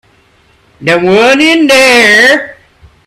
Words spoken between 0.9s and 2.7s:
one in there.